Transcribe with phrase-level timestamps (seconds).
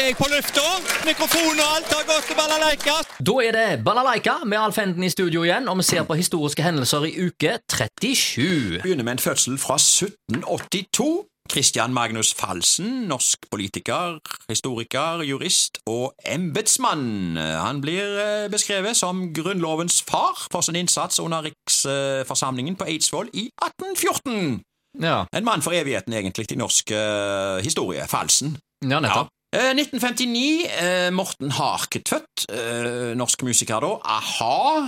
[0.00, 0.64] er jeg på lufta.
[1.06, 2.96] Mikrofon og alt har gått til balalaika.
[3.28, 6.64] Da er det Balalaika med Alf Henden i studio igjen, og vi ser på historiske
[6.64, 8.82] hendelser i uke 37.
[8.82, 11.24] begynner med en fødsel fra 1782.
[11.46, 14.18] Christian Magnus Falsen, norsk politiker,
[14.50, 17.36] historiker, jurist og embetsmann.
[17.38, 23.46] Han blir eh, beskrevet som Grunnlovens far for sin innsats under riksforsamlingen på Eidsvoll i
[23.62, 24.60] 1814.
[25.00, 28.04] Ja, En mann for evigheten, egentlig, i norsk uh, historie.
[28.08, 28.56] Falsen.
[28.90, 29.28] ja nettopp.
[29.56, 32.44] Eh, 1959, eh, Morten Harketvedt.
[32.50, 33.98] Eh, norsk musiker da.
[34.02, 34.84] A-ha.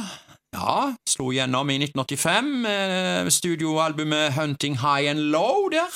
[0.56, 5.92] Ja, slo gjennom i 1985 med studioalbumet Hunting High and Low der,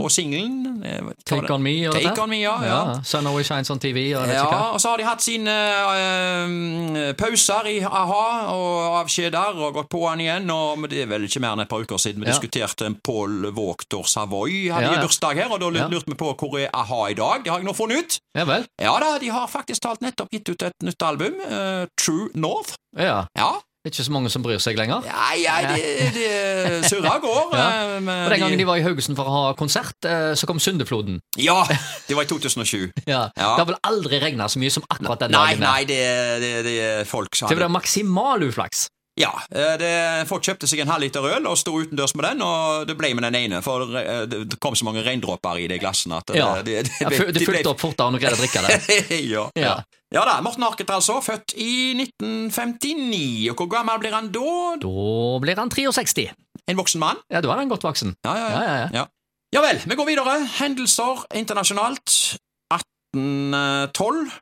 [0.00, 1.12] og singelen eh, Mm.
[1.26, 2.22] Take On Me Take dette?
[2.22, 2.54] On Me, ja.
[2.62, 2.76] ja.
[2.94, 7.12] Ja, Sun Always Shines on TV og Ja, og så har de hatt sine eh,
[7.18, 8.22] pauser i a-ha
[8.54, 11.70] og avskjeder og gått på han igjen, og det er vel ikke mer enn et
[11.70, 12.32] par uker siden vi Ja.
[12.36, 16.70] diskuterte Paul Waaktor Savoy hadde Ja, bursdag her, og da lurte vi på hvor er
[16.72, 18.18] a-ha i dag, det har jeg nå funnet ut.
[18.38, 18.66] Ja vel.
[18.80, 22.74] Ja da, de har faktisk talt nettopp gitt ut et nytt album, eh, True North.
[22.96, 23.26] Ja.
[23.36, 25.04] Ja, Det ikke så mange som bryr seg lenger.
[25.06, 27.52] ja, ja det, det surra går.
[27.58, 27.68] Ja.
[27.96, 30.58] eh, Og Den gangen de var i Haugesund for å ha konsert, eh, så kom
[30.60, 31.20] Syndefloden.
[31.38, 31.62] Ja,
[32.08, 32.90] det var i 2007.
[33.06, 33.28] Ja.
[33.36, 35.64] Det har vel aldri regna så mye som akkurat den Nei, dagen.
[35.64, 36.02] nei, det,
[36.42, 38.88] det, det folk som Det var maksimal uflaks.
[39.18, 39.88] Ja, eh, det,
[40.30, 43.24] folk kjøpte seg en halvliter øl og sto utendørs med den, og det ble med
[43.26, 46.50] den ene, for eh, det kom så mange regndråper i de glassene at det, Ja.
[46.62, 48.98] det, det, Ja, Det fulgte opp fortere enn du greide å drikke det.
[49.32, 49.72] ja, Ja.
[50.14, 50.24] Ja.
[50.24, 54.56] da, Morten Harket altså, født i 1959, og hvor gammel blir han da?
[54.82, 56.30] Da blir han 63.
[56.68, 57.20] En voksen mann?
[57.32, 58.14] Ja, da er han godt voksen.
[58.24, 59.06] Ja, ja, Ja, ja, ja.
[59.54, 59.62] ja.
[59.64, 60.34] Vel, vi går videre.
[60.58, 62.38] Hendelser internasjonalt.
[62.72, 64.32] 1812.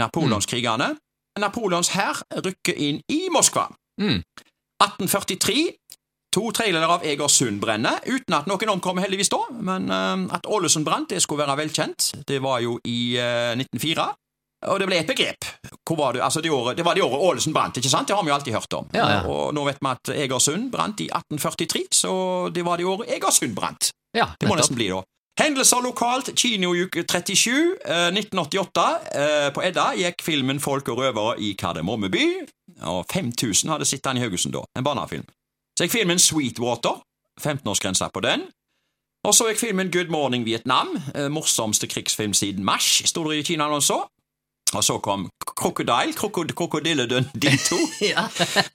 [0.00, 0.94] Napoleonskrigene.
[1.40, 3.68] Napoleons hær rykker inn i Moskva.
[4.00, 4.20] Mm.
[4.82, 5.70] 1843.
[6.30, 10.86] To tredjedeler av Egersund brenner, uten at noen omkommer heldigvis da, men uh, at Ålesund
[10.86, 12.12] brant, det skulle være velkjent.
[12.28, 14.04] Det var jo i uh, 1904.
[14.68, 15.46] Og det ble et begrep.
[15.88, 16.18] Hvor var?
[16.20, 18.08] Altså, det, året, det var det året Ålesund brant, ikke sant?
[18.08, 18.90] Det har vi jo alltid hørt om.
[18.92, 19.20] Ja, ja.
[19.24, 22.12] Og nå vet vi at Egersund brant i 1843, så
[22.52, 23.90] det var det året Egersund brant.
[24.16, 25.00] Ja, Det må nesten bli da.
[25.40, 28.86] Hendelser lokalt, kinouke 37, eh, 1988.
[29.14, 32.26] Eh, på Edda gikk filmen Folk og røvere i Kardemommeby,
[32.82, 35.24] og 5000 hadde sett den i Haugesund da, en barnefilm.
[35.78, 37.00] Så gikk filmen Sweetwater,
[37.40, 38.44] 15-årsgrensa på den.
[39.24, 43.46] Og så gikk filmen Good Morning Vietnam, eh, morsomste krigsfilm siden mars, sto det i
[43.54, 44.02] kinoen også.
[44.78, 45.24] Og så kom
[45.60, 47.76] Crocodile, Krokod Krokodilledønn Ditto,
[48.12, 48.26] Ja.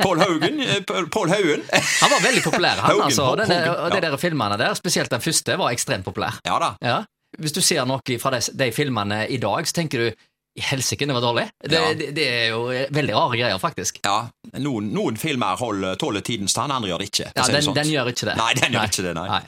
[0.02, 1.64] Paul Haugen, eh, Paul Haugen.
[2.02, 3.02] Han var veldig populær, han.
[3.08, 3.30] Altså.
[3.40, 6.40] Den, Hogan, og de der filmene der, spesielt den første, var ekstremt populær.
[6.46, 6.74] Ja da.
[6.84, 6.98] Ja.
[7.40, 10.12] Hvis du ser noe fra de, de filmene i dag, så tenker du
[10.56, 11.44] helsike, det var dårlig.
[11.60, 11.88] Det, Ja.
[12.00, 12.62] det, det er jo
[12.96, 13.98] veldig rare greier, faktisk.
[14.06, 14.22] Ja,
[14.64, 17.28] noen, noen filmer holder, tåler tidens tann, andre gjør det ikke.
[17.36, 17.76] Ja, den, sånn.
[17.76, 18.36] den gjør ikke det.
[18.40, 19.26] Nei, den gjør ikke det, nei.
[19.34, 19.42] Nei.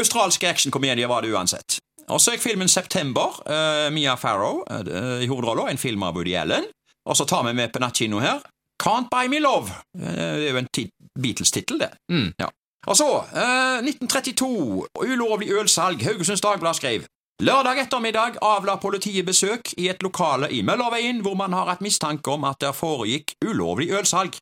[0.00, 1.77] Australske actionkomedier var det uansett.
[2.08, 6.36] Og så gikk filmen September, uh, Mia Farrow uh, i hovedrollen, en film av Woody
[6.38, 6.64] Allen.
[7.08, 8.40] Og så tar vi med nattkino her
[8.82, 9.74] Can't Buy Me Love.
[9.98, 10.08] Uh,
[10.40, 10.72] det er jo en
[11.18, 11.90] Beatles-tittel, det.
[12.12, 12.32] Mm.
[12.40, 12.48] Ja.
[12.86, 16.02] Og så, eh, 1932, ulovlig ølsalg.
[16.04, 17.04] Haugesunds Dagblad skrev
[17.42, 22.30] Lørdag ettermiddag avla politiet besøk i et lokale i Møllerveien hvor man har hatt mistanke
[22.30, 24.34] om at der foregikk ulovlig ølsalg.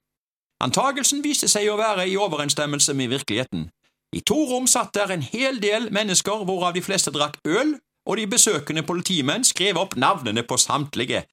[0.65, 3.69] Antagelsen viste seg å være i overensstemmelse med virkeligheten.
[4.15, 8.17] I to rom satt der en hel del mennesker, hvorav de fleste drakk øl, og
[8.17, 11.25] de besøkende politimenn skrev opp navnene på samtlige.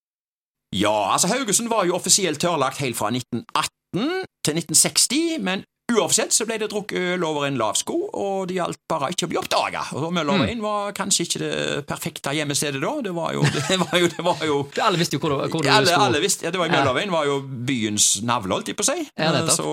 [0.74, 6.46] Ja, altså Haugesund var jo offisielt tørrlagt helt fra 1918 til 1960, men uoffisielt så
[6.48, 9.38] ble det drukket øl over en lav sko, og det gjaldt bare ikke å bli
[9.42, 9.82] oppdaga.
[10.16, 11.52] Møllerveien var kanskje ikke det
[11.90, 15.22] perfekte gjemmestedet da, det var jo Det var jo, det var jo Alle visste jo
[15.26, 16.72] hvor, du- du alle, alle visste, ja, det var.
[16.72, 19.04] Møllerveien var jo byens navle, holdt de på å si.
[19.20, 19.68] Ja, så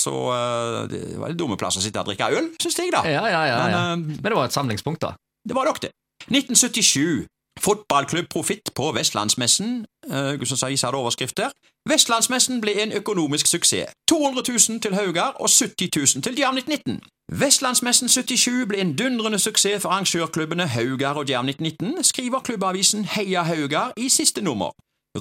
[0.00, 3.04] så eh, det var en dumme plass å sitte og drikke øl, syns jeg, da.
[3.08, 5.14] Ja, ja, ja, Men, eh, Men det var et samlingspunkt, da.
[5.46, 5.92] det var nok det.
[6.30, 7.26] 1977.
[7.64, 9.86] Fotballklubb Profitt på Vestlandsmessen.
[10.10, 11.40] Eh, Haugesunds hadde overskrift.
[11.88, 13.92] Vestlandsmessen ble en økonomisk suksess.
[14.08, 17.00] 200 000 til Haugar og 70 000 til Djerv 1919.
[17.32, 23.42] Vestlandsmessen 77 ble en dundrende suksess for arrangørklubbene Haugar og Djerv 1919, skriver klubbavisen Heia
[23.42, 24.70] Haugar i siste nummer.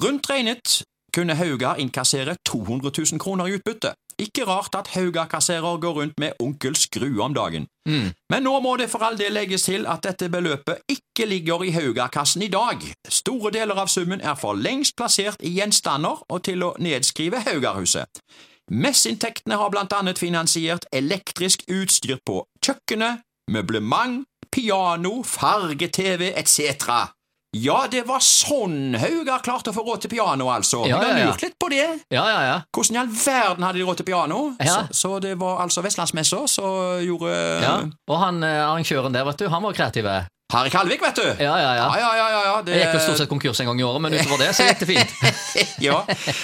[0.04, 0.84] Rundt regnet
[1.16, 3.94] kunne Haugar innkassere 200 000 kroner i utbytte.
[4.20, 7.68] Ikke rart at Hauga-kasserer går rundt med onkel Skru om dagen.
[7.90, 8.12] Mm.
[8.30, 11.74] Men nå må det for all del legges til at dette beløpet ikke ligger i
[11.76, 12.84] Hauga-kassen i dag.
[13.10, 18.24] Store deler av summen er for lengst plassert i gjenstander og til å nedskrive Haugarhuset.
[18.72, 24.24] Messinntektene har blant annet finansiert elektrisk utstyr på kjøkkenet, møblement,
[24.54, 27.12] piano, farge-TV etc.
[27.54, 30.82] Ja, det var sånn Haugar klarte å få råd til piano, altså.
[30.90, 31.30] Ja, har ja, ja.
[31.30, 31.86] lurt litt på det.
[32.10, 32.56] Ja, ja, ja.
[32.74, 34.40] Hvordan i all verden hadde de råd til piano?
[34.58, 34.80] Ja.
[34.90, 37.76] Så, så det var altså Vestlandsmessa som gjorde ja.
[38.10, 40.10] Og han eh, arrangøren der, vet du, han var kreativ.
[40.54, 41.26] Harry Kalvik, vet du.
[41.42, 41.86] Ja, ja, ja.
[41.98, 42.56] ja, ja, ja, ja.
[42.62, 44.68] Det, Jeg gikk jo stort sett konkurs en gang i året, men utover det så
[44.68, 45.14] gikk det fint.
[45.88, 46.00] ja.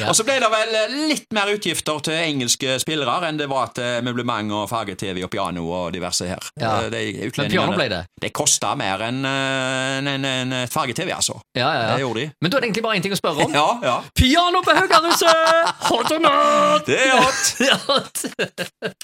[0.08, 0.76] Og så ble det vel
[1.12, 5.66] litt mer utgifter til engelske spillere enn det var til møblement og farge-TV og piano
[5.68, 6.50] og diverse her.
[6.60, 6.76] Ja.
[6.88, 8.02] Eh, de Men piano ble det.
[8.22, 11.38] Det kosta mer enn eh, en, en, en farge-TV, altså.
[11.58, 11.94] Ja, ja, ja.
[11.94, 12.32] Det gjorde de.
[12.42, 13.56] Men da er det egentlig bare én ting å spørre om.
[13.60, 13.96] Ja, ja.
[14.16, 15.74] Piano på Haugahuset!
[15.90, 16.88] Hot or not?
[16.88, 18.96] Det er hot.